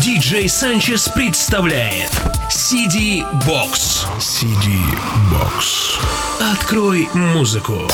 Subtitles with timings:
[0.00, 2.10] Диджей Санчес представляет
[2.48, 4.06] CD Box.
[4.18, 4.80] CD
[5.30, 6.00] Box.
[6.40, 7.86] Открой музыку.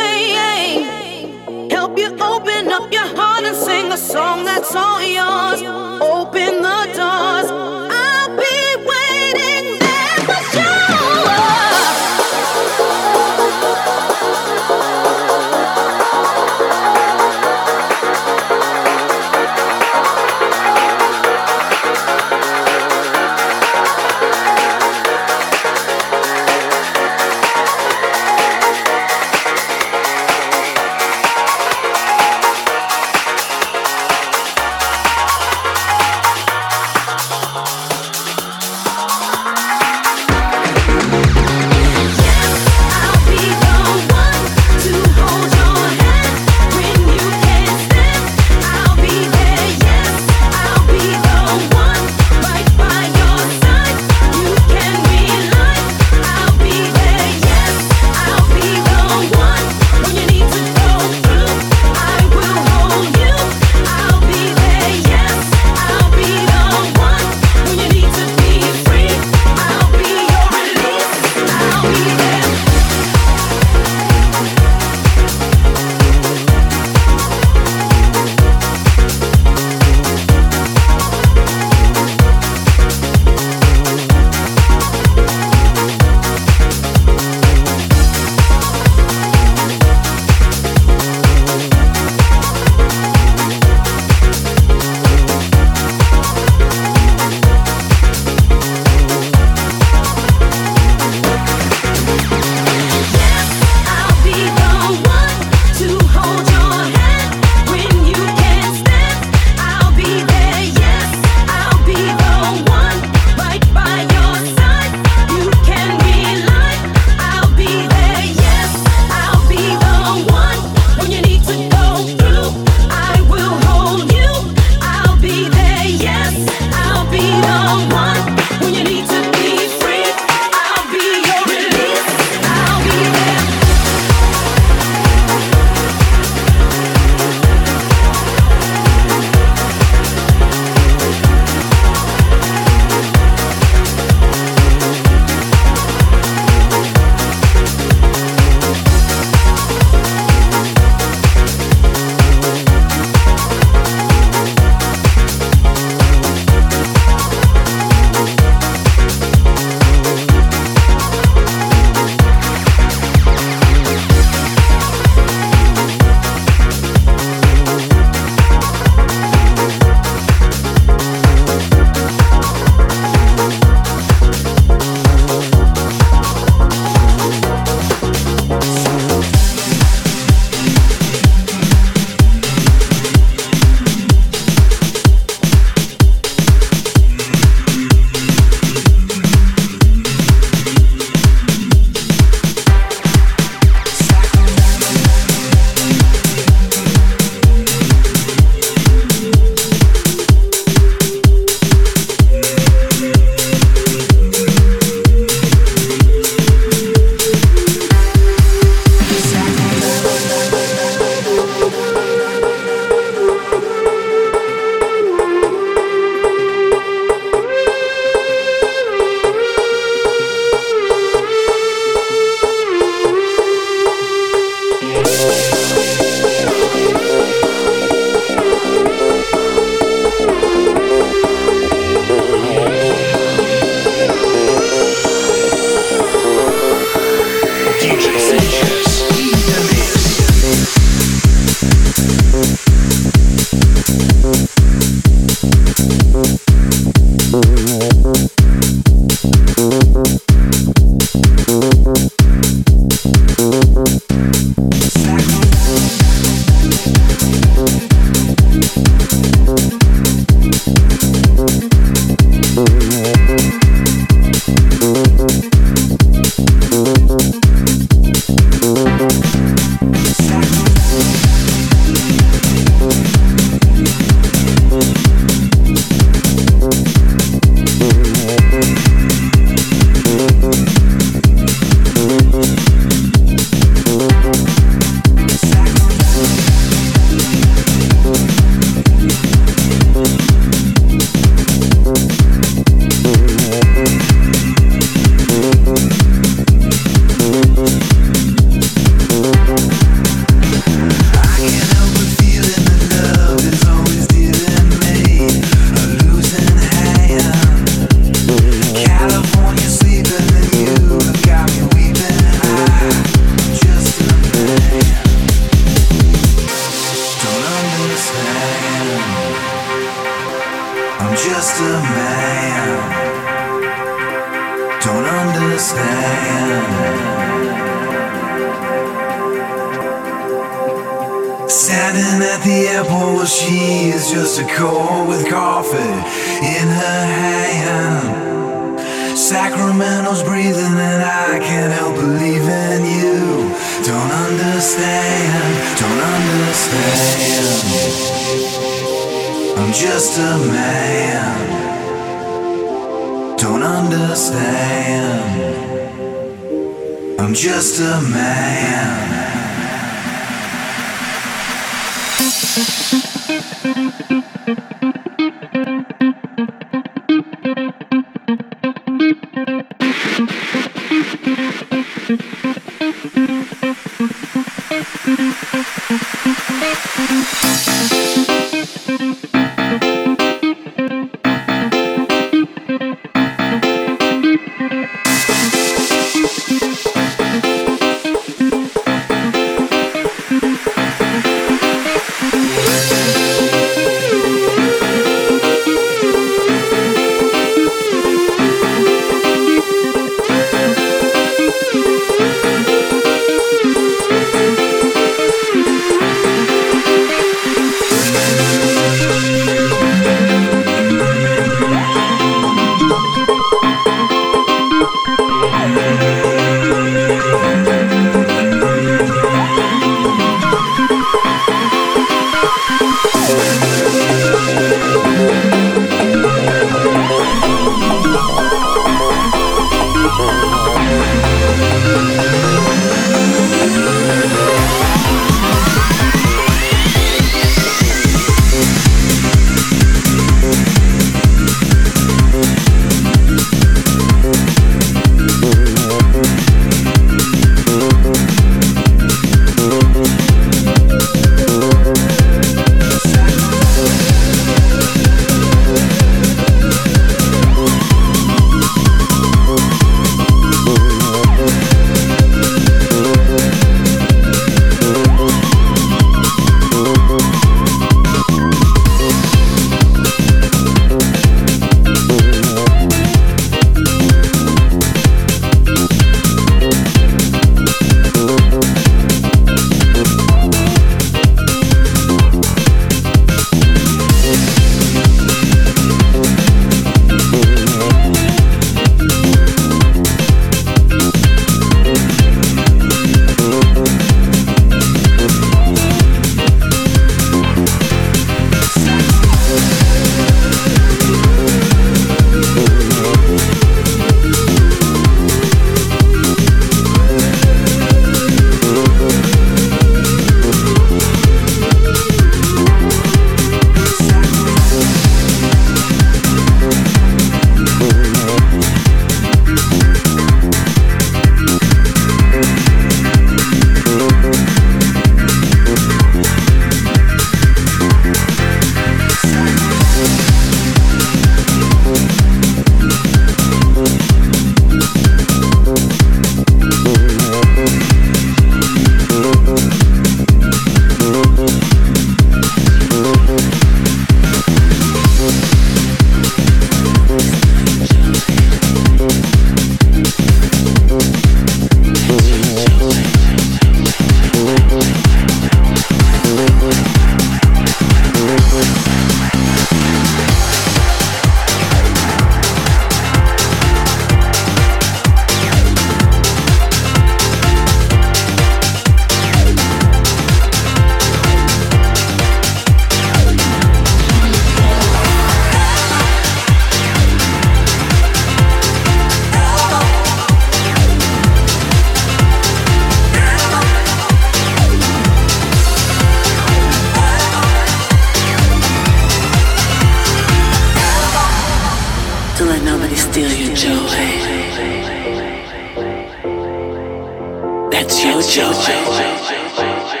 [597.71, 600.00] That's your joy.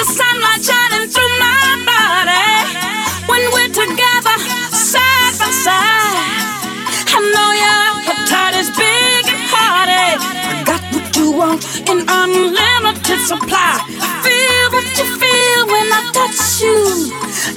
[0.00, 2.48] the sunlight shining through my body.
[3.28, 4.36] When we're together,
[4.72, 6.40] side by side,
[7.16, 10.08] I know your appetite is big and hearty.
[10.52, 13.76] I got what you want in unlimited supply.
[14.24, 16.80] Feel what you feel when I touch you,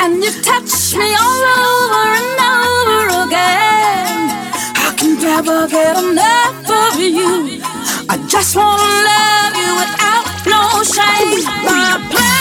[0.04, 4.20] and you touch me all over and over again.
[4.84, 7.64] I can never get enough of you.
[8.10, 11.39] I just wanna love you without no shame.
[11.64, 12.32] My plan